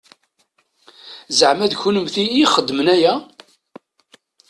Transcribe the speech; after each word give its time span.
Zeɛma 1.37 1.65
d 1.71 1.73
kennemti 1.81 2.23
i 2.29 2.39
ixedmen 2.43 2.87
aya? 2.95 3.13